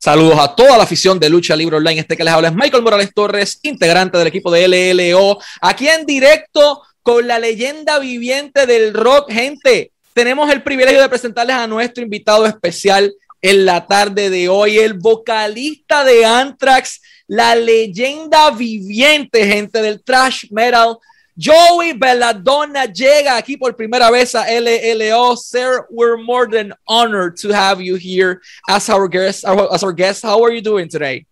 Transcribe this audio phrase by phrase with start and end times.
[0.00, 2.00] Saludos a toda la afición de Lucha Libre Online.
[2.00, 6.06] Este que les habla es Michael Morales Torres, integrante del equipo de LLO, aquí en
[6.06, 9.28] directo con la leyenda viviente del rock.
[9.32, 14.78] Gente, tenemos el privilegio de presentarles a nuestro invitado especial en la tarde de hoy,
[14.78, 20.96] el vocalista de Anthrax, la leyenda viviente, gente del trash metal.
[21.38, 25.36] Joey Belladonna llega aquí por primera vez a LLO.
[25.36, 29.44] Sir, we're more than honored to have you here as our guest.
[29.44, 31.26] As our guest, how are you doing today?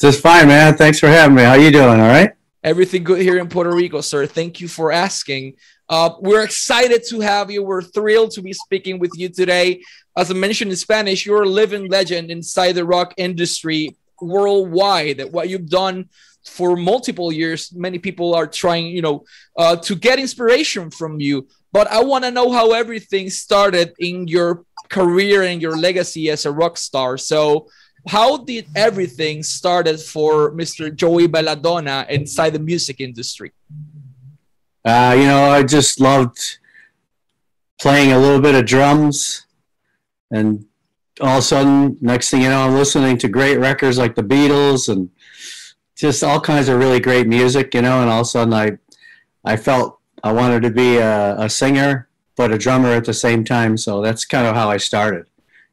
[0.00, 0.76] Just fine, man.
[0.76, 1.42] Thanks for having me.
[1.42, 2.00] How are you doing?
[2.00, 2.30] All right.
[2.64, 4.26] Everything good here in Puerto Rico, sir.
[4.26, 5.56] Thank you for asking.
[5.90, 7.62] Uh, we're excited to have you.
[7.62, 9.82] We're thrilled to be speaking with you today.
[10.16, 15.32] As I mentioned in Spanish, you're a living legend inside the rock industry worldwide.
[15.32, 16.08] What you've done
[16.44, 19.24] for multiple years, many people are trying, you know,
[19.56, 21.46] uh, to get inspiration from you.
[21.72, 26.46] But I want to know how everything started in your career and your legacy as
[26.46, 27.18] a rock star.
[27.18, 27.68] So,
[28.06, 30.94] how did everything started for Mr.
[30.94, 33.52] Joey Belladonna inside the music industry?
[34.84, 36.58] Uh, you know, I just loved
[37.78, 39.44] playing a little bit of drums,
[40.30, 40.64] and
[41.20, 44.22] all of a sudden, next thing you know, I'm listening to great records like the
[44.22, 45.10] Beatles and
[45.98, 48.00] just all kinds of really great music, you know.
[48.00, 48.78] And all of a sudden, I
[49.44, 53.44] I felt I wanted to be a, a singer, but a drummer at the same
[53.44, 53.76] time.
[53.76, 55.26] So that's kind of how I started,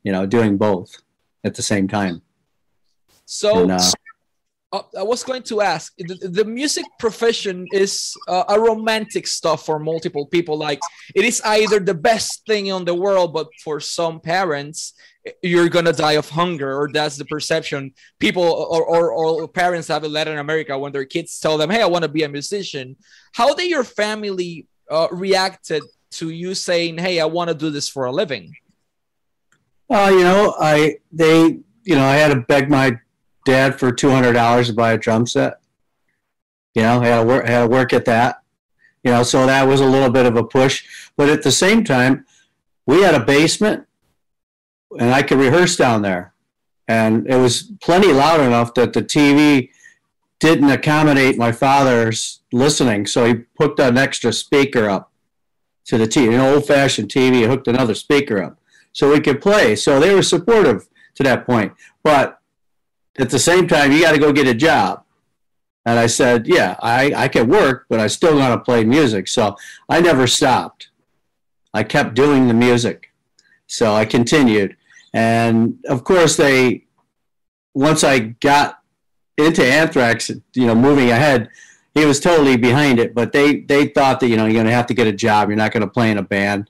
[0.03, 0.97] you know, doing both
[1.43, 2.21] at the same time.
[3.25, 3.63] So.
[3.63, 3.91] And, uh,
[4.71, 9.65] uh, I was going to ask the, the music profession is uh, a romantic stuff
[9.65, 10.57] for multiple people.
[10.57, 10.79] Like
[11.13, 14.93] it is either the best thing in the world, but for some parents,
[15.41, 20.03] you're gonna die of hunger, or that's the perception people or, or, or parents have
[20.03, 22.95] in Latin America when their kids tell them, "Hey, I want to be a musician."
[23.33, 27.89] How did your family uh, reacted to you saying, "Hey, I want to do this
[27.89, 28.53] for a living"?
[29.89, 32.99] Uh, you know, I they you know I had to beg my
[33.45, 35.59] dad for two hundred dollars to buy a drum set.
[36.73, 38.41] You know, I had to work had to work at that.
[39.03, 40.83] You know, so that was a little bit of a push.
[41.15, 42.25] But at the same time,
[42.85, 43.85] we had a basement,
[44.99, 46.33] and I could rehearse down there,
[46.87, 49.69] and it was plenty loud enough that the TV
[50.39, 55.11] didn't accommodate my father's listening, so he hooked an extra speaker up
[55.85, 58.59] to the TV, an old-fashioned TV, hooked another speaker up
[58.91, 59.75] so we could play.
[59.75, 61.73] So they were supportive to that point.
[62.03, 62.39] But
[63.19, 65.03] at the same time, you got to go get a job.
[65.85, 69.27] And I said, yeah, I, I can work, but I still want to play music.
[69.27, 69.55] So
[69.87, 70.89] I never stopped.
[71.73, 73.11] I kept doing the music.
[73.67, 74.75] So I continued.
[75.13, 76.85] And of course, they,
[77.73, 78.79] once I got
[79.37, 81.49] into Anthrax, you know, moving ahead,
[81.93, 83.13] he was totally behind it.
[83.13, 85.49] But they, they thought that, you know, you're going to have to get a job.
[85.49, 86.69] You're not going to play in a band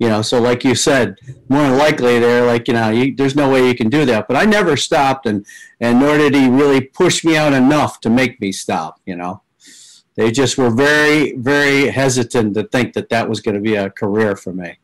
[0.00, 1.16] you know so like you said
[1.48, 4.26] more than likely they're like you know you, there's no way you can do that.
[4.26, 5.46] But i never stopped and
[5.78, 9.42] and nor did he really push me out enough to make me stop you know.
[10.16, 13.90] They just were very very hesitant to think that that was going to be a
[13.90, 14.78] career for me.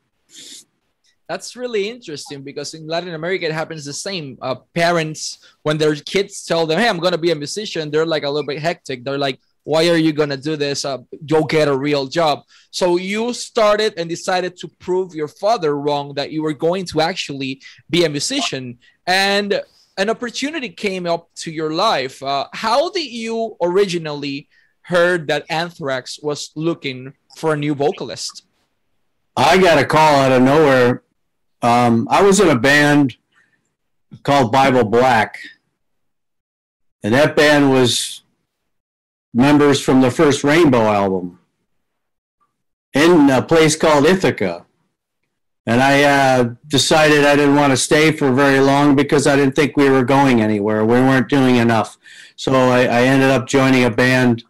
[1.28, 4.38] That's really interesting because in latin america it happens the same.
[4.40, 8.06] Uh, parents when their kids tell them hey i'm going to be a musician they're
[8.14, 9.02] like a little bit hectic.
[9.02, 10.84] They're like why are you going to do this?
[10.84, 12.44] Uh, you'll get a real job.
[12.70, 17.00] So you started and decided to prove your father wrong that you were going to
[17.00, 17.60] actually
[17.90, 18.78] be a musician.
[19.08, 19.60] And
[19.98, 22.22] an opportunity came up to your life.
[22.22, 24.48] Uh, how did you originally
[24.82, 28.44] heard that anthrax was looking for a new vocalist?
[29.36, 31.02] I got a call out of nowhere.
[31.60, 33.16] Um, i was in a band
[34.22, 35.40] called bible black.
[37.02, 38.22] And that band was
[39.36, 41.38] members from the first Rainbow album
[42.94, 44.64] in a place called Ithaca.
[45.66, 49.54] And I uh, decided I didn't want to stay for very long because I didn't
[49.54, 50.86] think we were going anywhere.
[50.86, 51.98] We weren't doing enough.
[52.36, 54.44] So I, I ended up joining a band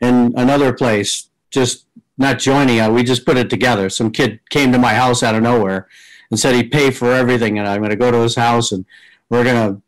[0.00, 1.86] in another place, just
[2.18, 2.92] not joining it.
[2.92, 3.88] We just put it together.
[3.88, 5.88] Some kid came to my house out of nowhere
[6.30, 7.58] and said he'd pay for everything.
[7.58, 8.84] And I'm going to go to his house and
[9.30, 9.82] we're going to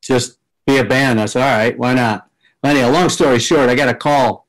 [0.00, 1.20] just be a band.
[1.20, 2.28] I said, all right, why not?
[2.66, 4.48] Anyway, long story short, I got a call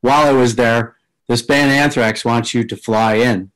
[0.00, 0.96] while I was there.
[1.28, 3.50] This band Anthrax wants you to fly in.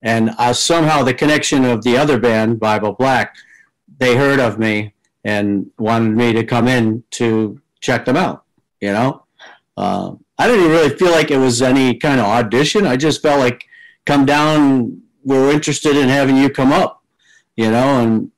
[0.00, 3.36] And uh, somehow the connection of the other band, Bible Black,
[3.98, 4.94] they heard of me
[5.24, 8.44] and wanted me to come in to check them out.
[8.80, 9.24] You know,
[9.76, 12.86] uh, I didn't really feel like it was any kind of audition.
[12.86, 13.64] I just felt like,
[14.04, 15.00] come down.
[15.24, 17.02] We're interested in having you come up.
[17.56, 18.30] You know, and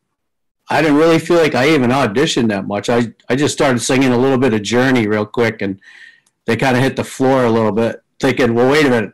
[0.69, 2.89] I didn't really feel like I even auditioned that much.
[2.89, 5.81] I, I just started singing a little bit of Journey real quick, and
[6.47, 9.13] they kind of hit the floor a little bit, thinking, well, wait a minute.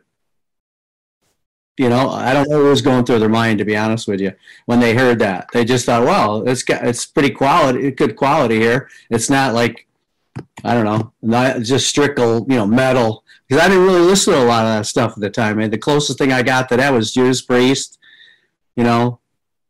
[1.77, 4.21] you know, I don't know what was going through their mind to be honest with
[4.21, 4.31] you
[4.65, 5.47] when they heard that.
[5.53, 8.89] They just thought, well, it's got it's pretty quality, good quality here.
[9.09, 9.87] It's not like
[10.63, 13.23] I don't know, not just strict, you know, metal.
[13.47, 15.59] Because I didn't really listen to a lot of that stuff at the time.
[15.59, 17.99] And the closest thing I got to that was Judas Priest,
[18.75, 19.19] you know,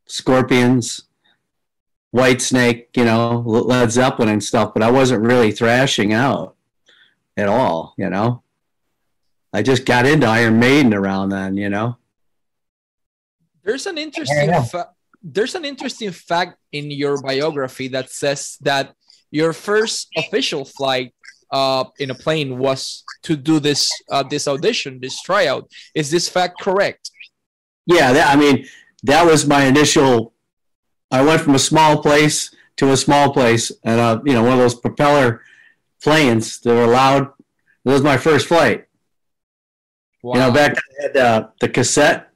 [0.05, 1.01] Scorpions,
[2.13, 4.73] Whitesnake, you know, Led Zeppelin and stuff.
[4.73, 6.55] But I wasn't really thrashing out
[7.35, 8.43] at all, you know.
[9.53, 11.97] I just got into Iron Maiden around then, you know.
[13.63, 14.89] There's an interesting fa-
[15.21, 18.93] there's an interesting fact in your biography that says that
[19.31, 21.13] your first official flight
[21.51, 25.69] uh, in a plane was to do this uh, this audition, this tryout.
[25.95, 27.09] Is this fact correct?
[27.85, 28.65] Yeah, that, I mean
[29.03, 30.33] that was my initial.
[31.13, 34.53] I went from a small place to a small place, and uh, you know one
[34.53, 35.41] of those propeller
[36.01, 37.31] planes that were loud.
[37.85, 38.87] That was my first flight.
[40.23, 40.33] Wow.
[40.33, 42.29] You know, back then I had uh, the cassette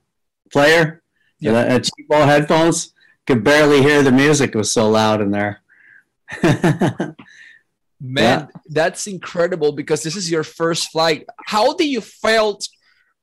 [0.52, 1.02] player,
[1.40, 2.94] yeah, and cheap old headphones.
[3.26, 5.62] Could barely hear the music; it was so loud in there.
[6.44, 7.16] Man,
[8.00, 8.46] yeah.
[8.70, 11.26] that's incredible because this is your first flight.
[11.48, 12.70] How do you felt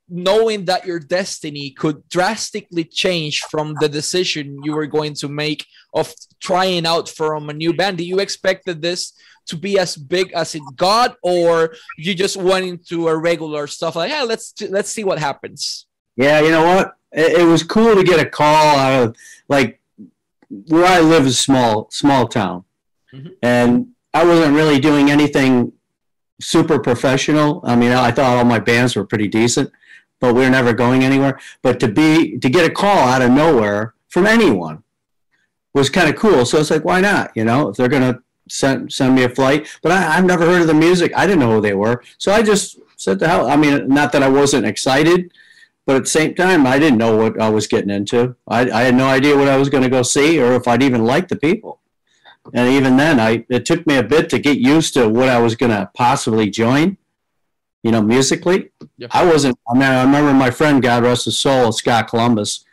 [0.08, 5.66] knowing that your destiny could drastically change from the decision you were going to make
[5.94, 7.98] of trying out from a new band?
[7.98, 9.12] Do you expected this
[9.46, 13.96] to be as big as it got, or you just went into a regular stuff
[13.96, 15.86] like, yeah, let's let's see what happens?
[16.16, 16.94] Yeah, you know what?
[17.12, 19.16] It, it was cool to get a call out of
[19.48, 19.80] like
[20.48, 22.64] where I live is small small town,
[23.12, 23.28] mm-hmm.
[23.42, 25.72] and I wasn't really doing anything
[26.40, 27.60] super professional.
[27.64, 29.70] I mean, I thought all my bands were pretty decent,
[30.20, 31.38] but we're never going anywhere.
[31.62, 34.82] But to be to get a call out of nowhere from anyone
[35.72, 36.44] was kind of cool.
[36.44, 37.32] So it's like, why not?
[37.34, 40.62] You know, if they're gonna send send me a flight, but I, I've never heard
[40.62, 41.12] of the music.
[41.16, 43.48] I didn't know who they were, so I just said the hell.
[43.48, 45.32] I mean, not that I wasn't excited,
[45.86, 48.36] but at the same time, I didn't know what I was getting into.
[48.46, 50.82] I, I had no idea what I was going to go see or if I'd
[50.82, 51.80] even like the people
[52.52, 55.38] and even then, I it took me a bit to get used to what I
[55.38, 56.98] was going to possibly join.
[57.84, 59.10] You know, musically, yep.
[59.12, 59.58] I wasn't.
[59.68, 62.64] I mean, I remember my friend, God rest his soul, Scott Columbus.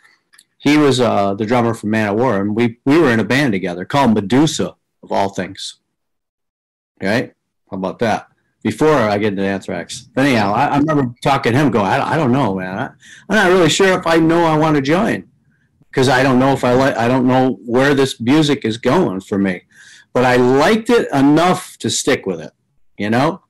[0.58, 3.84] He was uh, the drummer for Manowar, and we we were in a band together
[3.84, 5.80] called Medusa, of all things.
[7.04, 7.34] Right?
[7.70, 8.28] How about that?
[8.64, 10.08] Before I get into Anthrax.
[10.14, 12.78] But anyhow, I, I remember talking to him, going, I, I don't know, man.
[12.78, 12.86] I,
[13.28, 15.28] I'm not really sure if I know I want to join
[15.90, 19.20] because I don't know if I like I don't know where this music is going
[19.20, 19.64] for me,
[20.14, 22.54] but I liked it enough to stick with it.
[22.98, 23.42] You know,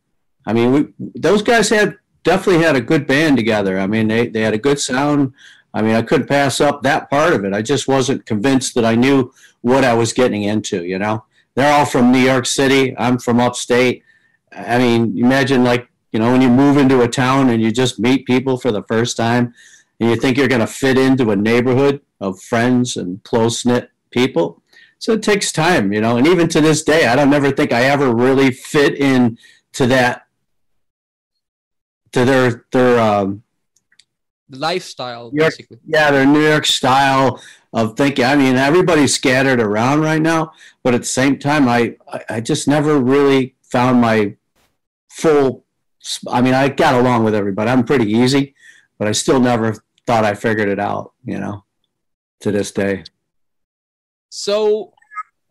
[0.46, 3.80] I mean, we, those guys had definitely had a good band together.
[3.80, 5.34] I mean, they they had a good sound.
[5.74, 7.54] I mean, I couldn't pass up that part of it.
[7.54, 10.84] I just wasn't convinced that I knew what I was getting into.
[10.84, 12.96] You know, they're all from New York City.
[12.98, 14.04] I'm from upstate.
[14.52, 18.00] I mean, imagine like you know when you move into a town and you just
[18.00, 19.54] meet people for the first time
[20.00, 23.92] and you think you're going to fit into a neighborhood of friends and close knit
[24.10, 24.62] people.
[24.98, 26.18] So it takes time, you know.
[26.18, 29.38] And even to this day, I don't ever think I ever really fit in
[29.74, 30.21] to that
[32.14, 33.44] to their their um,
[34.50, 35.80] lifestyle, York, basically.
[35.86, 37.42] Yeah, their New York style
[37.74, 38.26] of thinking.
[38.26, 40.52] I mean, everybody's scattered around right now,
[40.84, 41.96] but at the same time, I
[42.30, 44.36] I just never really found my
[45.10, 45.66] full.
[46.28, 47.70] I mean, I got along with everybody.
[47.70, 48.56] I'm pretty easy,
[48.98, 49.76] but I still never
[50.08, 51.64] thought I figured it out, you know,
[52.42, 53.04] to this day.
[54.30, 54.94] So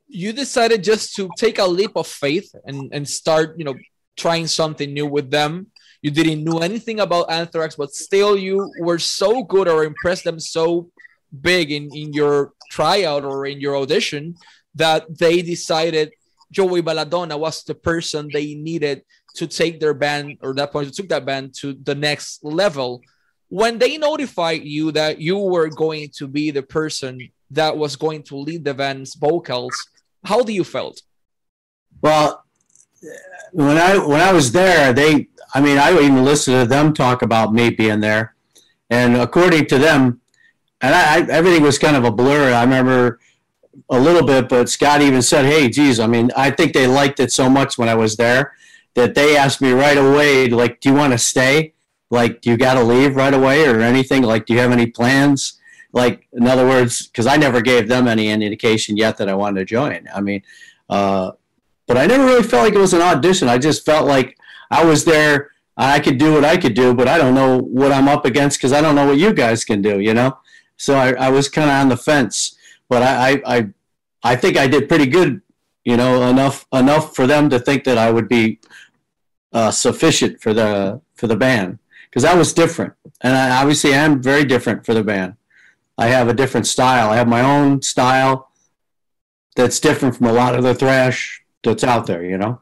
[0.09, 3.77] you decided just to take a leap of faith and, and start, you know,
[4.17, 5.69] trying something new with them.
[6.03, 10.41] You didn't know anything about Anthrax, but still you were so good or impressed them
[10.41, 10.91] so
[11.41, 14.37] big in, in your tryout or in your audition
[14.75, 16.13] that they decided
[16.51, 19.03] Joey Belladonna was the person they needed
[19.37, 23.03] to take their band or that point took that band to the next level
[23.51, 27.19] when they notified you that you were going to be the person
[27.51, 29.75] that was going to lead the band's vocals,
[30.25, 31.03] how do you felt?
[32.01, 32.45] Well,
[33.53, 37.23] when I when I was there, they I mean I even listened to them talk
[37.23, 38.35] about me being there,
[38.89, 40.21] and according to them,
[40.81, 42.53] and I, I everything was kind of a blur.
[42.53, 43.21] I remember
[43.89, 47.21] a little bit, but Scott even said, "Hey, geez, I mean, I think they liked
[47.21, 48.55] it so much when I was there
[48.95, 51.75] that they asked me right away, like, do you want to stay?"
[52.11, 54.87] like do you got to leave right away or anything like do you have any
[54.87, 55.59] plans
[55.93, 59.61] like in other words because i never gave them any indication yet that i wanted
[59.61, 60.43] to join i mean
[60.89, 61.31] uh,
[61.91, 64.39] but i never really felt like it was an audition i just felt like
[64.71, 67.91] i was there i could do what i could do but i don't know what
[67.91, 70.39] i'm up against because i don't know what you guys can do you know
[70.77, 72.57] so i, I was kind of on the fence
[72.89, 73.69] but I, I i
[74.23, 75.43] i think i did pretty good
[75.85, 78.61] you know enough enough for them to think that i would be
[79.53, 81.81] uh, sufficient for the for the band
[82.11, 82.95] because that was different.
[83.21, 85.35] And I, obviously, I'm very different for the band.
[85.97, 87.11] I have a different style.
[87.11, 88.51] I have my own style
[89.55, 92.61] that's different from a lot of the thrash that's out there, you know?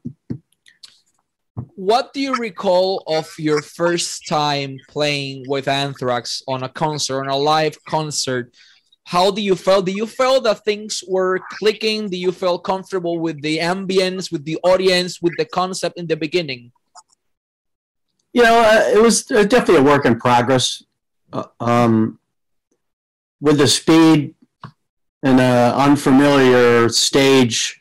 [1.74, 7.28] What do you recall of your first time playing with Anthrax on a concert, on
[7.28, 8.54] a live concert?
[9.04, 9.82] How do you feel?
[9.82, 12.10] Do you feel that things were clicking?
[12.10, 16.16] Do you feel comfortable with the ambience, with the audience, with the concept in the
[16.16, 16.72] beginning?
[18.32, 20.82] You know, uh, it was uh, definitely a work in progress.
[21.32, 22.18] Uh, um,
[23.40, 24.34] with the speed
[25.22, 27.77] and uh, unfamiliar stage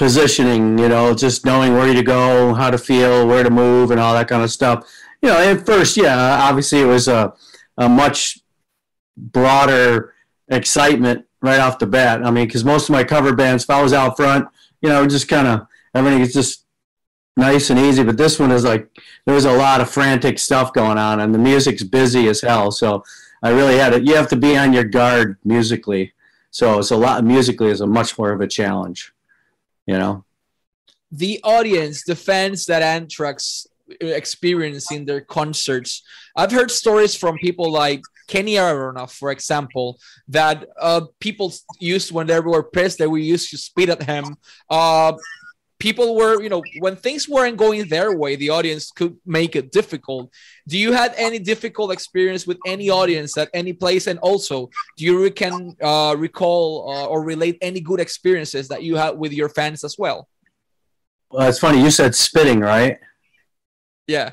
[0.00, 4.00] positioning, you know, just knowing where to go, how to feel, where to move, and
[4.00, 4.90] all that kind of stuff.
[5.20, 7.34] You know, at first, yeah, obviously it was a,
[7.76, 8.38] a much
[9.14, 10.14] broader
[10.48, 12.24] excitement right off the bat.
[12.24, 14.48] I mean, because most of my cover bands, if I was out front,
[14.80, 16.64] you know, just kind of everything is just
[17.36, 18.02] nice and easy.
[18.02, 18.88] But this one is like
[19.26, 22.70] there was a lot of frantic stuff going on, and the music's busy as hell.
[22.70, 23.04] So
[23.42, 24.04] I really had it.
[24.04, 26.14] You have to be on your guard musically.
[26.50, 27.22] So it's a lot.
[27.22, 29.12] Musically is a much more of a challenge.
[29.90, 30.24] You know.
[31.10, 33.66] The audience, the fans that Anthrax
[34.00, 36.02] experience in their concerts.
[36.36, 42.28] I've heard stories from people like Kenny Aronoff, for example, that uh, people used when
[42.28, 44.36] they were pissed, they were used to spit at him.
[44.68, 45.14] Uh,
[45.80, 49.72] people were, you know, when things weren't going their way, the audience could make it
[49.72, 50.30] difficult.
[50.68, 54.06] Do you had any difficult experience with any audience at any place?
[54.06, 58.94] And also, do you can uh, recall uh, or relate any good experiences that you
[58.96, 60.28] had with your fans as well?
[61.30, 61.82] Well, it's funny.
[61.82, 62.98] You said spitting, right?
[64.06, 64.32] Yeah.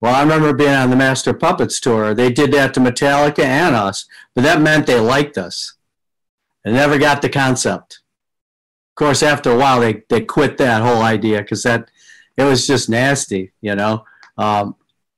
[0.00, 2.14] Well, I remember being on the Master Puppets tour.
[2.14, 5.74] They did that to Metallica and us, but that meant they liked us.
[6.64, 8.00] They never got the concept.
[9.00, 11.90] Of course, after a while, they, they quit that whole idea because that
[12.36, 14.04] it was just nasty, you know.
[14.36, 14.76] Um,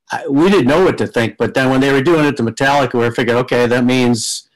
[0.09, 2.43] I, we didn't know what to think, but then when they were doing it to
[2.43, 4.47] Metallica, we figured, okay, that means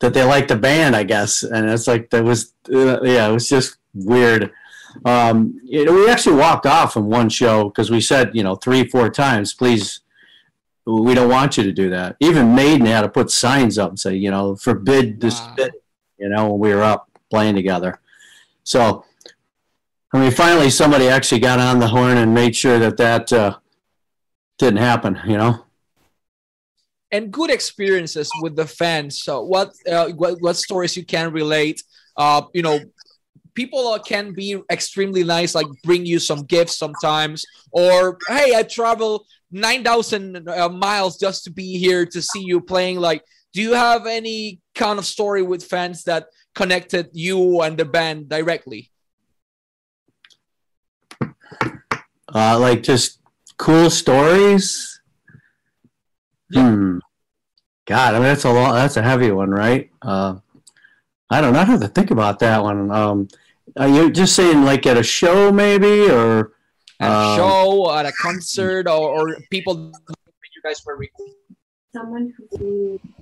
[0.00, 1.44] that they like the band, I guess.
[1.44, 4.50] And it's like that was, uh, yeah, it was just weird.
[5.04, 8.56] Um, you know, we actually walked off from one show because we said, you know,
[8.56, 10.00] three, four times, please,
[10.86, 12.16] we don't want you to do that.
[12.18, 15.68] Even Maiden had to put signs up and say, you know, forbid this, wow.
[16.18, 18.00] you know, when we were up playing together.
[18.70, 19.04] So,
[20.12, 23.56] I mean, finally, somebody actually got on the horn and made sure that that uh,
[24.58, 25.64] didn't happen, you know.
[27.10, 29.22] And good experiences with the fans.
[29.22, 31.82] So, what uh, what, what stories you can relate?
[32.16, 32.78] Uh, you know,
[33.54, 39.26] people can be extremely nice, like bring you some gifts sometimes, or hey, I travel
[39.50, 43.00] nine thousand uh, miles just to be here to see you playing.
[43.00, 47.84] Like, do you have any kind of story with fans that connected you and the
[47.84, 48.90] band directly?
[52.32, 53.20] Uh, like just
[53.56, 55.00] cool stories.
[56.50, 56.70] Yeah.
[56.70, 56.98] Hmm.
[57.86, 58.74] God, I mean that's a lot.
[58.74, 59.90] That's a heavy one, right?
[60.00, 60.36] Uh,
[61.28, 62.90] I don't know how to think about that one.
[62.90, 63.28] Um,
[63.76, 66.52] are you just saying like at a show maybe or
[67.00, 69.92] at a um, show at a concert or, or people
[70.54, 71.34] you guys were recording?
[71.94, 73.19] Someone who saved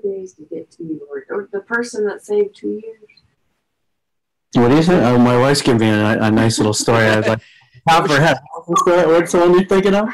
[0.00, 3.04] two days to get to New York, or the person that saved two years.
[4.54, 5.02] What is it?
[5.02, 7.04] Oh, my wife's giving me a, a nice little story.
[7.04, 7.40] I was like,
[7.88, 8.38] top of her head.
[8.66, 10.08] What's the one you're thinking of?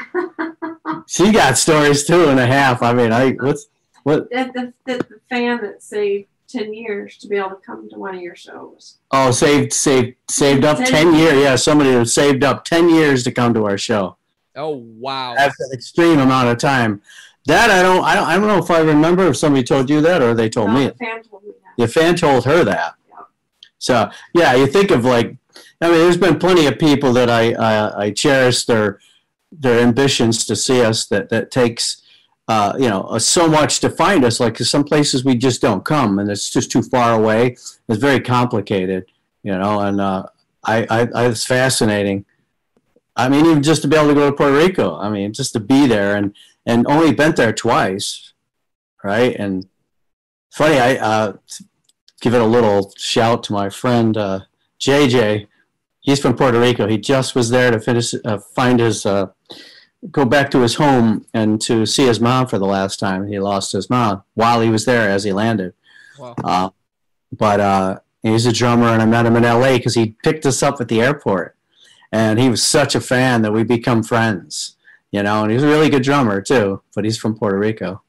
[1.07, 2.83] she got stories two and a half.
[2.83, 3.67] I mean, I what's
[4.03, 4.29] what?
[4.29, 8.15] The, the, the fan that saved 10 years to be able to come to one
[8.15, 8.99] of your shows.
[9.11, 11.33] Oh, saved saved saved up 10, 10 years.
[11.33, 14.17] Yeah, somebody who saved up 10 years to come to our show.
[14.57, 15.35] Oh, wow.
[15.37, 17.01] That's an extreme amount of time.
[17.47, 20.01] That I don't I don't I don't know if I remember if somebody told you
[20.01, 20.85] that or they told no, me.
[20.87, 21.81] The fan told me that.
[21.81, 22.95] The fan told her that.
[23.07, 23.15] Yeah.
[23.79, 25.37] So, yeah, you think of like
[25.79, 28.99] I mean, there's been plenty of people that I I, I cherish their
[29.49, 32.01] their ambitions to see us that that takes
[32.49, 34.39] uh, you know, uh, so much to find us.
[34.39, 37.57] Like some places we just don't come, and it's just too far away.
[37.87, 39.05] It's very complicated,
[39.43, 39.81] you know.
[39.81, 40.27] And uh,
[40.63, 42.25] I, I, I, it's fascinating.
[43.15, 44.95] I mean, even just to be able to go to Puerto Rico.
[44.95, 46.33] I mean, just to be there, and
[46.67, 48.33] and only been there twice,
[49.03, 49.35] right?
[49.35, 49.67] And
[50.51, 51.33] funny, I uh,
[52.21, 54.41] give it a little shout to my friend uh,
[54.79, 55.47] JJ.
[56.01, 56.87] He's from Puerto Rico.
[56.87, 59.27] He just was there to finish, uh, find his uh,
[60.11, 63.27] go back to his home and to see his mom for the last time.
[63.27, 65.73] He lost his mom while he was there as he landed.
[66.19, 66.35] Wow.
[66.43, 66.69] Uh,
[67.31, 69.77] but uh, he's a drummer, and I met him in L.A.
[69.77, 71.57] because he picked us up at the airport,
[72.11, 74.76] and he was such a fan that we become friends.
[75.11, 76.81] You know, and he's a really good drummer too.
[76.95, 78.01] But he's from Puerto Rico,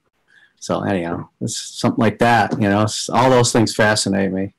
[0.59, 2.53] so anyhow, it's something like that.
[2.61, 4.55] You know, all those things fascinate me.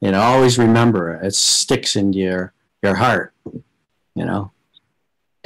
[0.00, 1.26] You know, always remember it.
[1.26, 2.52] It sticks in your
[2.82, 3.32] your heart.
[4.14, 4.52] You know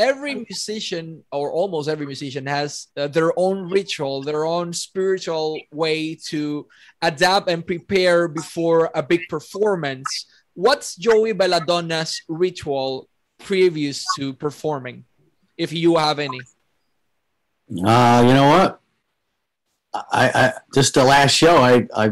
[0.00, 6.14] every musician or almost every musician has uh, their own ritual their own spiritual way
[6.14, 6.66] to
[7.02, 10.09] adapt and prepare before a big performance
[10.54, 15.04] what's joey belladonna's ritual previous to performing
[15.61, 16.40] if you have any
[17.87, 18.81] uh you know what
[19.95, 22.11] i i just the last show i i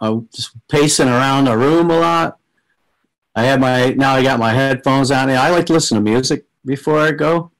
[0.00, 2.38] i was just pacing around the room a lot
[3.34, 6.44] i had my now i got my headphones on i like to listen to music
[6.68, 7.50] before I go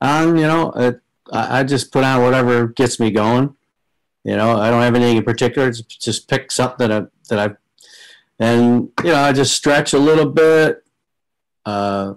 [0.00, 0.36] on.
[0.36, 1.00] You know, it,
[1.32, 3.54] I, I just put on whatever gets me going.
[4.24, 5.68] You know, I don't have anything in particular.
[5.68, 7.54] It's just pick something that I, that I,
[8.44, 10.84] and you know, I just stretch a little bit.
[11.64, 12.14] Uh,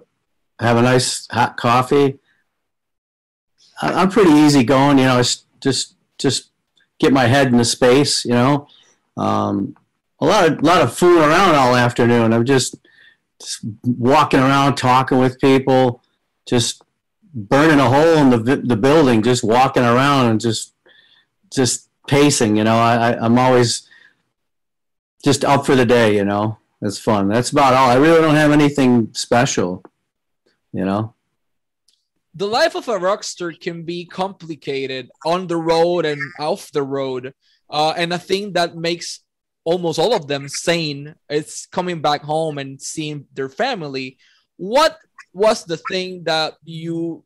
[0.58, 2.18] have a nice hot coffee.
[3.82, 4.98] I, I'm pretty easy going.
[4.98, 6.50] You know, it's just just
[6.98, 8.24] get my head in the space.
[8.24, 8.68] You know,
[9.16, 9.76] um,
[10.20, 12.32] a lot of lot of fooling around all afternoon.
[12.32, 12.76] I'm just,
[13.40, 16.02] just walking around talking with people
[16.46, 16.82] just
[17.34, 20.72] burning a hole in the the building, just walking around and just
[21.52, 22.56] just pacing.
[22.56, 23.88] You know, I, I'm always
[25.24, 26.14] just up for the day.
[26.16, 27.28] You know, it's fun.
[27.28, 27.90] That's about all.
[27.90, 29.82] I really don't have anything special.
[30.72, 31.14] You know.
[32.34, 36.82] The life of a rock star can be complicated on the road and off the
[36.82, 37.34] road.
[37.68, 39.20] Uh, and a thing that makes
[39.64, 44.18] almost all of them sane is coming back home and seeing their family.
[44.56, 44.98] What
[45.32, 47.24] was the thing that you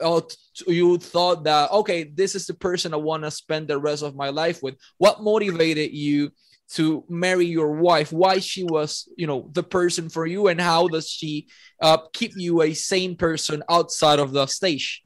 [0.00, 0.20] uh,
[0.66, 4.14] you thought that okay this is the person i want to spend the rest of
[4.14, 6.30] my life with what motivated you
[6.72, 10.88] to marry your wife why she was you know the person for you and how
[10.88, 11.46] does she
[11.80, 15.02] uh, keep you a sane person outside of the stage?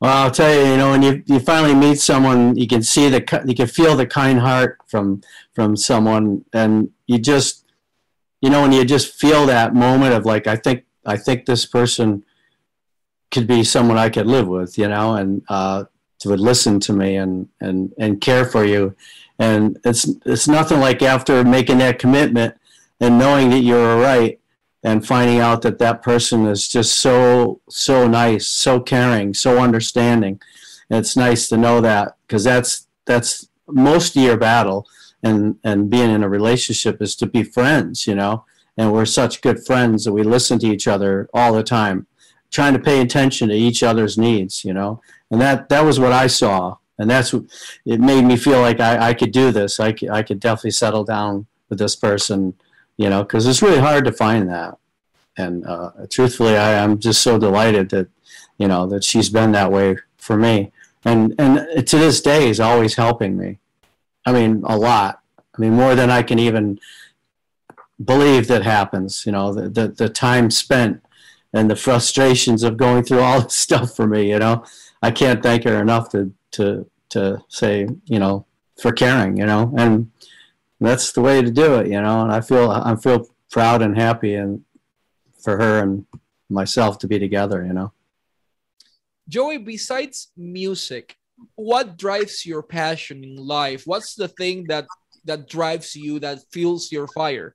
[0.00, 3.08] Well i'll tell you you know when you, you finally meet someone you can see
[3.08, 5.22] the you can feel the kind heart from
[5.54, 7.60] from someone and you just
[8.40, 11.66] you know, when you just feel that moment of like, I think, I think this
[11.66, 12.24] person
[13.30, 15.84] could be someone I could live with, you know, and uh,
[16.28, 18.94] would listen to me and and and care for you,
[19.38, 22.54] and it's it's nothing like after making that commitment
[23.00, 24.38] and knowing that you're right
[24.82, 30.40] and finding out that that person is just so so nice, so caring, so understanding.
[30.88, 34.86] And it's nice to know that because that's that's most of your battle
[35.22, 38.44] and and being in a relationship is to be friends you know?
[38.76, 42.06] And we're such good friends that we listen to each other all the time
[42.50, 45.00] trying to pay attention to each other's needs you know?
[45.30, 46.76] And that that was what i saw.
[46.98, 47.44] And that's what
[47.86, 49.80] it made me feel like i, I could do this.
[49.80, 52.54] I could, I could definitely settle down with this person
[52.96, 54.76] you know because it's really hard to find that.
[55.36, 58.08] And uh, truthfully I, i'm just so delighted that
[58.58, 60.72] you know that she's been that way for me.
[61.04, 63.58] And and to this day is always helping me.
[64.26, 65.20] I mean, a lot.
[65.56, 66.78] I mean, more than I can even
[68.02, 69.24] believe that happens.
[69.26, 71.02] You know, the, the, the time spent
[71.52, 74.64] and the frustrations of going through all this stuff for me, you know,
[75.02, 78.46] I can't thank her enough to, to, to say, you know,
[78.80, 80.10] for caring, you know, and
[80.80, 83.96] that's the way to do it, you know, and I feel, I feel proud and
[83.96, 84.64] happy and
[85.42, 86.06] for her and
[86.48, 87.92] myself to be together, you know.
[89.28, 91.16] Joey, besides music,
[91.54, 93.82] what drives your passion in life?
[93.86, 94.86] What's the thing that
[95.24, 97.54] that drives you that fuels your fire?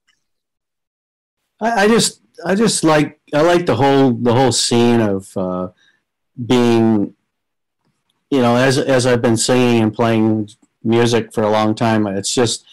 [1.61, 5.69] I, just I just like I like the whole the whole scene of uh,
[6.45, 7.15] being,
[8.29, 10.49] you know, as as I've been singing and playing
[10.83, 12.07] music for a long time.
[12.07, 12.65] It's just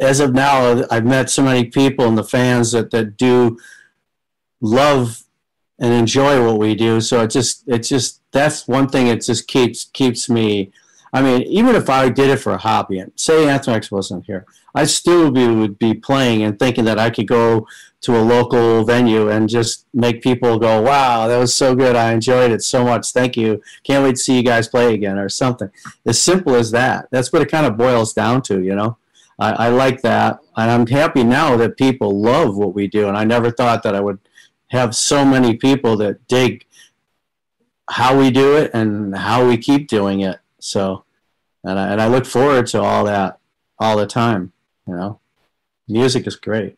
[0.00, 3.58] as of now, I've met so many people and the fans that that do
[4.60, 5.24] love
[5.78, 7.00] and enjoy what we do.
[7.00, 10.72] So it just it just that's one thing it just keeps keeps me.
[11.12, 14.46] I mean, even if I did it for a hobby, and say Anthrax wasn't here,
[14.74, 17.66] I still be, would be playing and thinking that I could go
[18.00, 21.96] to a local venue and just make people go, "Wow, that was so good!
[21.96, 23.12] I enjoyed it so much.
[23.12, 23.62] Thank you.
[23.84, 25.70] Can't wait to see you guys play again," or something.
[26.06, 27.08] As simple as that.
[27.10, 28.96] That's what it kind of boils down to, you know.
[29.38, 33.08] I, I like that, and I'm happy now that people love what we do.
[33.08, 34.18] And I never thought that I would
[34.68, 36.64] have so many people that dig
[37.90, 40.38] how we do it and how we keep doing it.
[40.62, 41.04] So,
[41.64, 43.38] and I, and I look forward to all that
[43.78, 44.52] all the time.
[44.86, 45.20] You know,
[45.88, 46.76] music is great.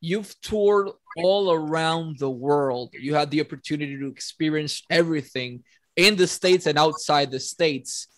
[0.00, 2.90] You've toured all around the world.
[2.92, 5.64] You had the opportunity to experience everything
[5.96, 8.08] in the states and outside the states.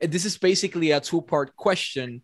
[0.00, 2.22] This is basically a two-part question.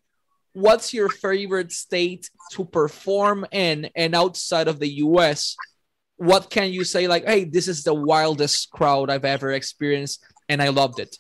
[0.52, 5.56] What's your favorite state to perform in and outside of the US?
[6.22, 10.62] what can you say like hey this is the wildest crowd i've ever experienced and
[10.62, 11.16] i loved it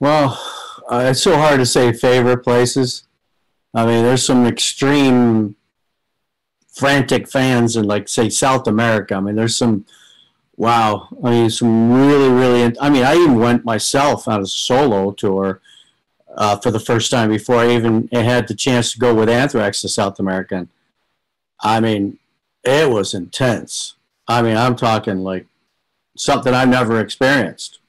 [0.00, 0.40] well
[0.90, 3.04] uh, it's so hard to say favorite places
[3.74, 5.56] i mean there's some extreme
[6.78, 9.16] frantic fans in like say South America.
[9.16, 9.84] I mean, there's some
[10.56, 11.08] wow.
[11.24, 12.76] I mean, some really really.
[12.80, 15.60] I mean, I even went myself on a solo tour
[16.36, 19.80] uh, for the first time before I even had the chance to go with Anthrax
[19.82, 20.54] to South America.
[20.54, 20.68] And,
[21.60, 22.18] I mean,
[22.62, 23.96] it was intense.
[24.28, 25.46] I mean, I'm talking like
[26.16, 27.80] something I've never experienced.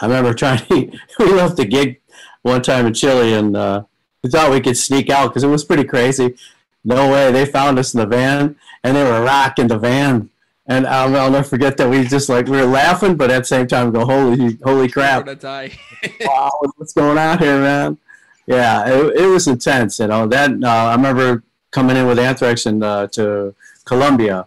[0.00, 2.00] I remember trying to, we left the gig
[2.42, 3.82] one time in Chile and uh,
[4.22, 6.36] we thought we could sneak out because it was pretty crazy.
[6.84, 7.32] No way.
[7.32, 10.30] They found us in the van and they were rocking the van.
[10.66, 13.44] And I'll, I'll never forget that we just like, we were laughing, but at the
[13.44, 15.26] same time go, holy, holy crap.
[16.20, 17.98] wow, what's going on here, man?
[18.46, 19.98] Yeah, it, it was intense.
[19.98, 24.46] You know, that, uh, I remember coming in with Anthrax and uh, to Colombia.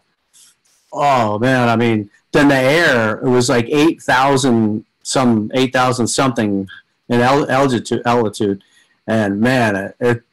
[0.94, 6.08] Oh man, I mean, then the air it was like eight thousand some eight thousand
[6.08, 6.68] something
[7.10, 8.64] in altitude, altitude,
[9.08, 10.24] and man, it, it,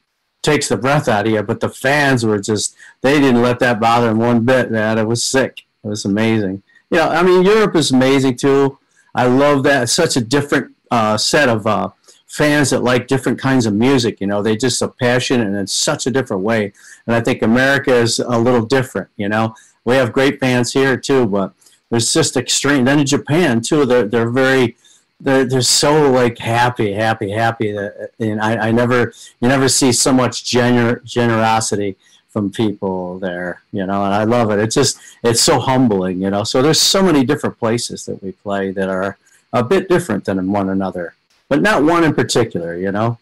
[0.41, 1.43] takes the breath out of you.
[1.43, 4.71] But the fans were just they didn't let that bother them one bit.
[4.71, 5.67] Man, it was sick.
[5.85, 6.63] It was amazing.
[6.91, 8.79] You know, I mean, Europe is amazing too.
[9.15, 9.85] I love that.
[9.85, 11.91] It's such a different uh, set of uh,
[12.29, 14.21] fans that like different kinds of music.
[14.21, 16.73] You know, they just are passionate and in such a different way.
[17.07, 19.09] And I think America is a little different.
[19.17, 19.55] You know,
[19.85, 21.53] we have great fans here too, but
[21.91, 22.85] there's just extreme.
[22.85, 24.77] Then in Japan too, they're they're very
[25.21, 27.73] they're they're so like happy, happy, happy.
[27.73, 31.97] That, and I, I never you never see so much gener- generosity
[32.29, 34.59] from people there, you know, and I love it.
[34.59, 36.45] It's just it's so humbling, you know.
[36.45, 39.17] So there's so many different places that we play that are
[39.53, 41.15] a bit different than one another,
[41.49, 43.19] but not one in particular, you know.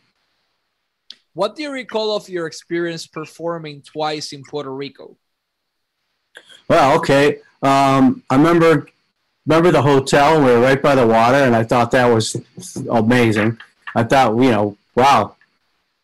[1.35, 5.16] What do you recall of your experience performing twice in Puerto Rico?
[6.68, 7.38] Well, okay.
[7.62, 8.88] Um, I remember
[9.46, 10.38] remember the hotel.
[10.38, 12.37] We were right by the water, and I thought that was
[12.90, 13.59] amazing.
[13.94, 15.37] I thought, you know, wow,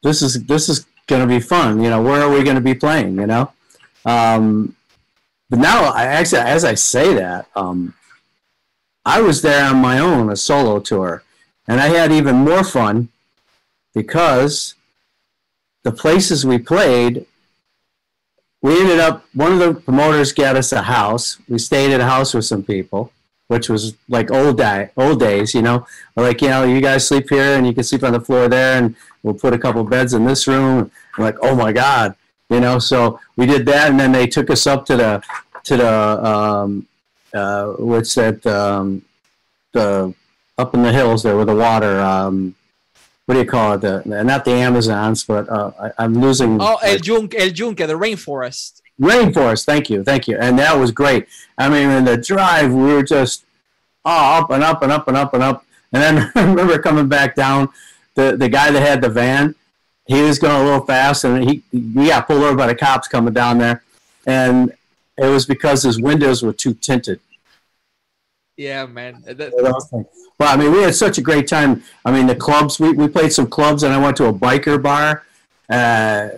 [0.02, 1.82] this is this is going to be fun.
[1.82, 3.16] You know, where are we going to be playing?
[3.16, 3.52] You know,
[4.04, 4.76] um,
[5.50, 7.94] but now I actually, as I say that, um,
[9.04, 11.22] I was there on my own, a solo tour,
[11.66, 13.08] and I had even more fun
[13.94, 14.74] because
[15.82, 17.26] the places we played
[18.62, 21.38] we ended up one of the promoters got us a house.
[21.48, 23.12] We stayed at a house with some people
[23.52, 25.86] which was like old day old days you know?
[26.16, 28.78] Like you know you guys sleep here and you can sleep on the floor there
[28.78, 30.90] and we'll put a couple beds in this room.
[31.16, 32.16] I'm like oh my god
[32.48, 32.78] you know?
[32.78, 35.22] So we did that and then they took us up to the
[35.64, 36.86] to the um
[37.34, 39.02] uh what's that um
[39.72, 40.14] the
[40.56, 42.54] up in the hills there with the water um
[43.26, 43.80] what do you call it?
[43.80, 46.60] The, not the Amazons, but uh, I, am losing.
[46.60, 48.82] Oh, El Yunque, El Yunque, the rainforest.
[49.00, 49.64] Rainforest.
[49.64, 50.36] Thank you, thank you.
[50.38, 51.26] And that was great.
[51.56, 53.44] I mean, in the drive, we were just
[54.04, 55.64] oh, up and up and up and up and up.
[55.92, 57.68] And then I remember coming back down.
[58.14, 59.54] The the guy that had the van,
[60.06, 63.08] he was going a little fast, and he he got pulled over by the cops
[63.08, 63.82] coming down there,
[64.26, 64.74] and
[65.16, 67.20] it was because his windows were too tinted.
[68.62, 69.24] Yeah, man.
[69.26, 71.82] Well, I mean, we had such a great time.
[72.04, 74.80] I mean, the clubs, we, we played some clubs, and I went to a biker
[74.80, 75.24] bar.
[75.68, 76.28] Uh,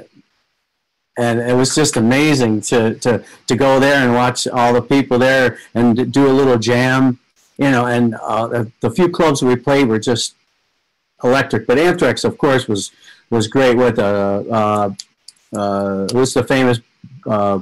[1.19, 5.19] and it was just amazing to, to, to go there and watch all the people
[5.19, 7.19] there and do a little jam,
[7.59, 7.85] you know.
[7.85, 10.35] And uh, the, the few clubs we played were just
[11.23, 11.67] electric.
[11.67, 12.91] But Anthrax, of course, was
[13.29, 14.95] was great with uh, uh,
[15.55, 16.81] uh, what's the famous
[17.27, 17.61] uh,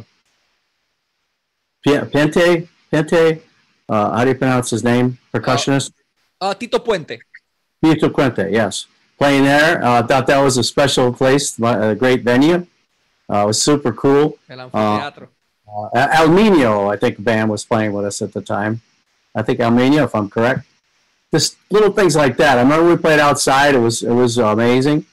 [1.85, 3.42] Pente Pente
[3.88, 5.18] uh, how do you pronounce his name?
[5.33, 5.92] Percussionist?
[6.40, 7.21] Uh, uh, Tito Puente.
[7.83, 8.87] Tito Puente, yes.
[9.18, 9.85] Playing there.
[9.85, 12.66] I uh, thought that was a special place, a great venue.
[13.31, 14.38] Uh, it was super cool.
[14.49, 15.29] El Anfiteatro.
[15.66, 18.83] Uh, El Nino, I think, band was playing with us at the time.
[19.35, 20.66] I think El Nino, if I'm correct.
[21.33, 22.59] Just little things like that.
[22.59, 23.75] I remember we played outside.
[23.75, 25.07] It was it was amazing.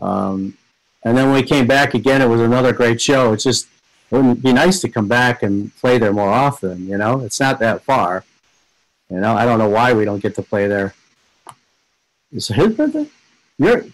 [0.00, 0.56] Um,
[1.04, 3.32] and then when we came back again, it was another great show.
[3.32, 3.66] It's just
[4.10, 6.86] it would be nice to come back and play there more often.
[6.86, 8.24] You know, it's not that far.
[9.10, 10.94] You know, I don't know why we don't get to play there.
[12.32, 13.06] Is it his birthday?
[13.58, 13.84] Your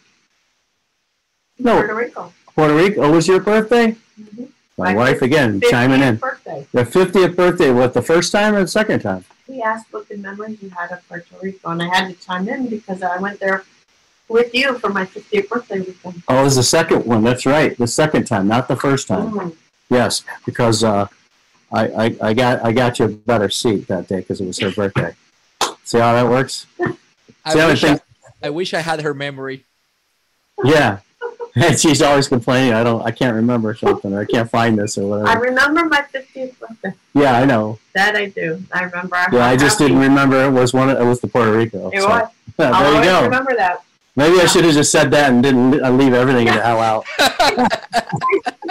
[1.58, 2.32] no Puerto Rico.
[2.54, 3.02] Puerto Rico.
[3.02, 3.96] Oh, was your birthday?
[4.20, 4.44] Mm-hmm.
[4.78, 6.16] My, My wife again chiming in.
[6.16, 6.66] Birthday.
[6.72, 7.70] The fiftieth birthday.
[7.70, 9.24] What the first time or the second time?
[9.46, 12.48] He asked what the memories you had of Puerto Rico, and I had to chime
[12.48, 13.64] in because I went there
[14.28, 16.22] with you for my 50th birthday weekend.
[16.26, 17.22] Oh, it was the second one.
[17.22, 17.76] That's right.
[17.76, 19.30] The second time, not the first time.
[19.30, 19.56] Mm.
[19.92, 21.06] Yes, because uh,
[21.70, 24.58] I, I, I got I got you a better seat that day because it was
[24.60, 25.14] her birthday.
[25.84, 26.66] See how that works?
[27.44, 28.00] I wish I,
[28.42, 29.64] I wish I had her memory.
[30.64, 31.00] Yeah,
[31.54, 32.72] and she's always complaining.
[32.72, 33.02] I don't.
[33.02, 34.14] I can't remember something.
[34.14, 35.28] Or I can't find this or whatever.
[35.28, 36.94] I remember my 50th birthday.
[37.14, 37.78] Yeah, I know.
[37.94, 38.62] That I do.
[38.72, 39.16] I remember.
[39.32, 39.92] Yeah, I just happy.
[39.92, 40.42] didn't remember.
[40.44, 40.88] It was one.
[40.88, 41.90] Of, it was the Puerto Rico.
[41.90, 42.08] It so.
[42.08, 42.28] was.
[42.46, 43.24] Yeah, there I'll you go.
[43.24, 43.84] Remember that.
[44.14, 47.06] Maybe I should have just said that and didn't leave everything in the hell out.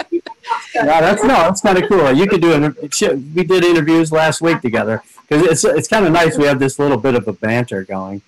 [0.74, 2.12] Yeah, that's no, that's kind of cool.
[2.12, 3.12] You could do it.
[3.34, 6.36] We did interviews last week together because it's it's kind of nice.
[6.36, 8.22] We have this little bit of a banter going,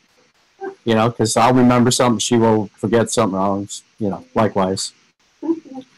[0.85, 1.09] you know.
[1.09, 3.83] Because I'll remember something, she will forget something else.
[3.99, 4.93] You know, likewise.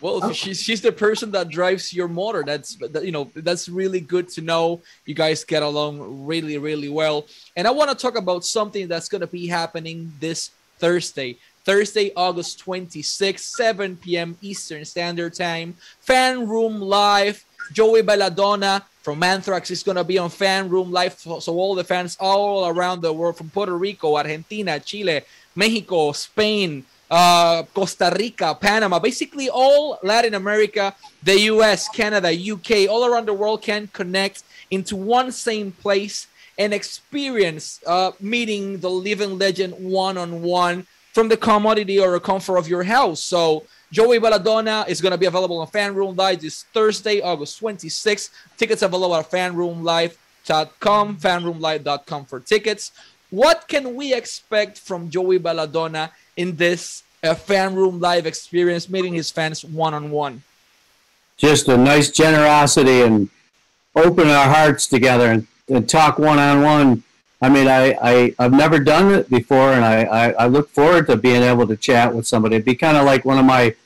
[0.01, 2.45] Well, she's she's the person that drives your motor.
[2.45, 4.83] That's you know that's really good to know.
[5.05, 7.27] You guys get along really really well.
[7.57, 11.39] And I want to talk about something that's going to be happening this Thursday.
[11.67, 14.39] Thursday, August 26, 7 p.m.
[14.41, 15.75] Eastern Standard Time.
[16.01, 17.45] Fan Room Live.
[17.73, 21.19] Joey Belladonna from Anthrax is going to be on Fan Room Live.
[21.19, 25.23] So, all the fans all around the world from Puerto Rico, Argentina, Chile,
[25.57, 33.05] Mexico, Spain, uh, Costa Rica, Panama, basically all Latin America, the US, Canada, UK, all
[33.05, 39.37] around the world can connect into one same place and experience uh, meeting the living
[39.37, 43.25] legend one on one from the commodity or comfort of your house.
[43.25, 47.59] So Joey Belladonna is going to be available on Fan Room Live this Thursday, August
[47.59, 48.29] 26th.
[48.59, 52.93] Tickets available at fanroomlive.com, fanroomlive.com for tickets.
[53.31, 59.15] What can we expect from Joey Belladonna in this uh, Fan Room Live experience, meeting
[59.15, 60.43] his fans one on one?
[61.39, 63.31] Just a nice generosity and
[63.95, 67.03] open our hearts together and, and talk one on one
[67.47, 71.07] I mean, I, I, I've never done it before, and I, I, I look forward
[71.07, 72.57] to being able to chat with somebody.
[72.57, 73.77] It'd be kind of like one of my,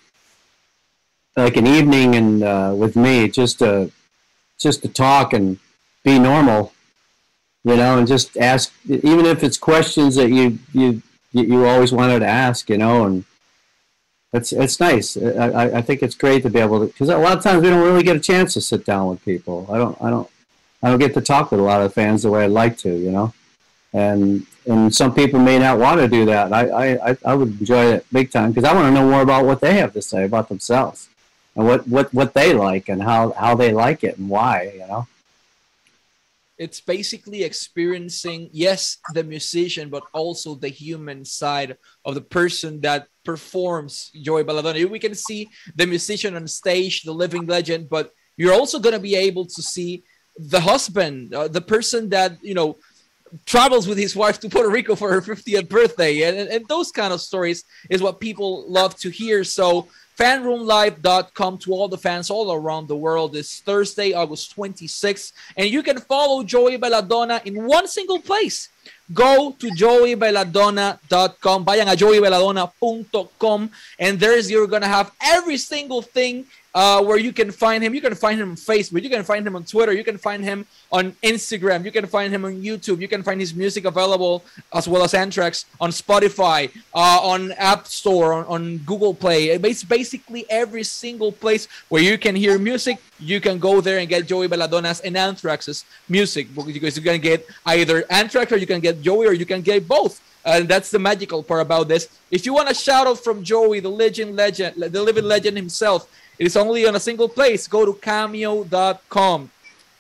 [1.37, 3.92] like an evening and uh, with me, just to,
[4.59, 5.59] just to talk and
[6.05, 6.73] be normal,
[7.62, 12.20] you know, and just ask, even if it's questions that you, you, you always wanted
[12.20, 13.27] to ask, you know, and
[14.33, 15.18] it's, it's nice.
[15.18, 17.68] I, I think it's great to be able to, because a lot of times we
[17.68, 19.66] don't really get a chance to sit down with people.
[19.70, 20.31] I don't, I don't,
[20.83, 22.88] I don't get to talk with a lot of fans the way I'd like to,
[22.88, 23.35] you know
[23.92, 26.53] and and some people may not want to do that.
[26.53, 29.44] I I, I would enjoy it big time because I want to know more about
[29.44, 31.09] what they have to say about themselves
[31.57, 34.72] and what what what they like and how how they like it and why.
[34.74, 35.07] You know.
[36.59, 43.09] It's basically experiencing, yes, the musician, but also the human side of the person that
[43.24, 44.87] performs Joey Belladonna.
[44.87, 49.00] We can see the musician on stage, the living legend, but you're also going to
[49.00, 50.05] be able to see
[50.37, 52.76] the husband, uh, the person that you know
[53.47, 56.23] travels with his wife to Puerto Rico for her 50th birthday.
[56.23, 59.45] And, and those kind of stories is what people love to hear.
[59.45, 59.88] So
[60.20, 65.33] fanroomlive.com to all the fans all around the world this Thursday, August 26th.
[65.56, 68.68] And you can follow Joey Belladonna in one single place.
[69.14, 71.64] Go to joeybelladonna.com.
[71.64, 73.70] Vayan a joeybelladonna.com.
[73.98, 77.94] And there's you're going to have every single thing uh, where you can find him.
[77.94, 79.02] You can find him on Facebook.
[79.02, 79.92] You can find him on Twitter.
[79.92, 81.85] You can find him on Instagram.
[81.85, 83.00] You can find him on YouTube.
[83.00, 87.87] You can find his music available as well as Anthrax on Spotify, uh, on App
[87.87, 89.56] Store, on, on Google Play.
[89.59, 90.10] Basically
[90.49, 92.99] every single place where you can hear music.
[93.18, 97.46] You can go there and get Joey Belladonna's and Anthrax's music because you can get
[97.66, 100.20] either Anthrax or you can get Joey or you can get both.
[100.44, 102.09] And that's the magical part about this.
[102.31, 106.09] If you want a shout out from Joey, the legend, legend, the living legend himself,
[106.38, 107.68] it is only on a single place.
[107.68, 109.51] Go to cameo.com.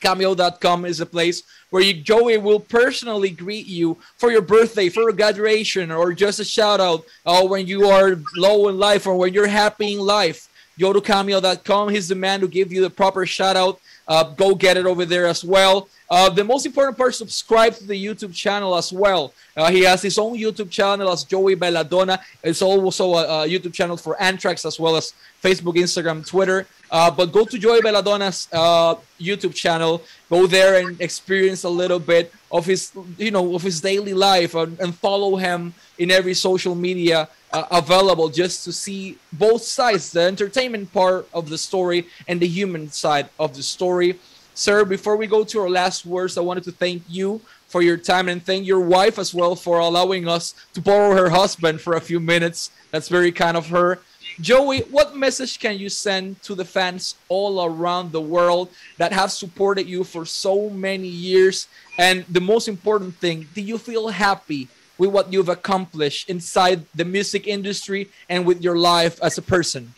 [0.00, 5.08] Cameo.com is a place where you, Joey will personally greet you for your birthday, for
[5.08, 9.16] a graduation, or just a shout out uh, when you are low in life or
[9.16, 10.48] when you're happy in life.
[10.78, 11.90] Go to Cameo.com.
[11.90, 13.80] He's the man who gives you the proper shout out.
[14.08, 15.88] Uh, go get it over there as well.
[16.10, 19.32] Uh, the most important part, subscribe to the YouTube channel as well.
[19.56, 22.18] Uh, he has his own YouTube channel as Joey Belladonna.
[22.42, 26.66] It's also a, a, YouTube channel for Anthrax as well as Facebook, Instagram, Twitter.
[26.90, 30.02] Uh, but go to Joey Belladonna's uh, YouTube channel.
[30.28, 34.56] Go there and experience a little bit of his, you know, of his daily life
[34.56, 40.10] and, and follow him in every social media uh, available just to see both sides,
[40.10, 44.18] the entertainment part of the story and the human side of the story.
[44.54, 47.96] Sir, before we go to our last words, I wanted to thank you for your
[47.96, 51.94] time and thank your wife as well for allowing us to borrow her husband for
[51.94, 52.70] a few minutes.
[52.90, 54.00] That's very kind of her.
[54.40, 59.30] Joey, what message can you send to the fans all around the world that have
[59.30, 61.68] supported you for so many years?
[61.98, 67.04] And the most important thing, do you feel happy with what you've accomplished inside the
[67.04, 69.94] music industry and with your life as a person?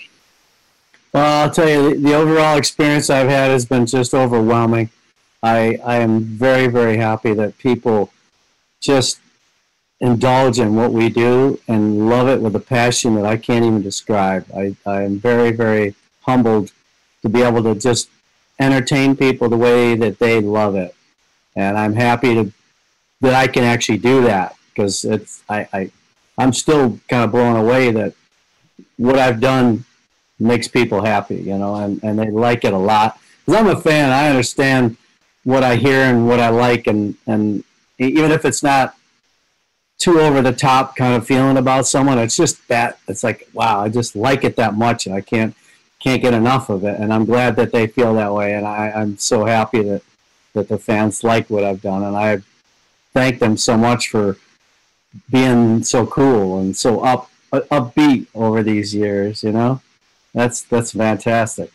[1.12, 4.88] Well, I'll tell you, the overall experience I've had has been just overwhelming.
[5.42, 8.12] I, I am very, very happy that people
[8.80, 9.20] just
[10.00, 13.82] indulge in what we do and love it with a passion that I can't even
[13.82, 14.46] describe.
[14.56, 16.72] I, I am very, very humbled
[17.20, 18.08] to be able to just
[18.58, 20.94] entertain people the way that they love it.
[21.54, 22.52] And I'm happy to
[23.20, 25.90] that I can actually do that because it's I, I
[26.38, 28.14] I'm still kind of blown away that
[28.96, 29.84] what I've done
[30.38, 33.18] makes people happy, you know, and, and they like it a lot.
[33.44, 34.96] Because I'm a fan, I understand
[35.44, 37.64] what I hear and what I like, and, and
[37.98, 38.94] even if it's not
[39.98, 43.80] too over the top kind of feeling about someone, it's just that it's like, wow,
[43.80, 45.54] I just like it that much, and I can't
[46.00, 46.98] can't get enough of it.
[46.98, 50.02] And I'm glad that they feel that way, and I, I'm so happy that
[50.54, 52.42] that the fans like what I've done, and I
[53.12, 54.36] thank them so much for
[55.30, 59.44] being so cool and so up upbeat over these years.
[59.44, 59.80] You know,
[60.34, 61.70] that's that's fantastic.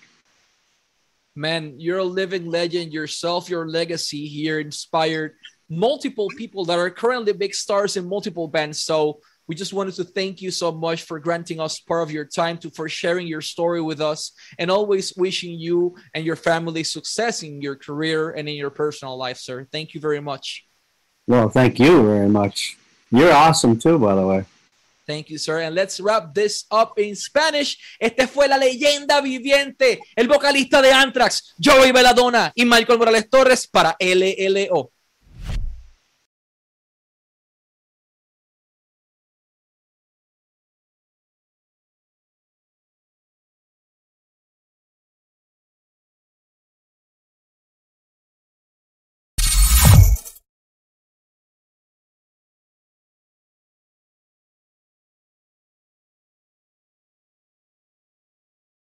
[1.35, 3.49] Man, you're a living legend yourself.
[3.49, 5.33] Your legacy here inspired
[5.69, 8.81] multiple people that are currently big stars in multiple bands.
[8.81, 12.25] So we just wanted to thank you so much for granting us part of your
[12.25, 16.83] time to for sharing your story with us and always wishing you and your family
[16.83, 20.65] success in your career and in your personal life sir thank you very much
[21.27, 22.77] well thank you very much
[23.11, 24.45] you're awesome too by the way
[25.07, 25.61] Thank you, sir.
[25.61, 27.77] And let's wrap this up in Spanish.
[27.97, 33.67] Este fue la leyenda viviente, el vocalista de Anthrax, Joey Belladonna y Michael Morales Torres
[33.67, 34.91] para LLO.